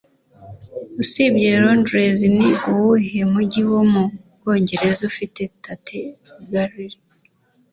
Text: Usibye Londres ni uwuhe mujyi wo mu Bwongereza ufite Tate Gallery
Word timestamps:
Usibye 1.01 1.49
Londres 1.63 2.17
ni 2.35 2.49
uwuhe 2.71 3.19
mujyi 3.31 3.61
wo 3.71 3.81
mu 3.91 4.03
Bwongereza 4.37 5.01
ufite 5.11 5.41
Tate 5.63 5.99
Gallery 6.51 6.97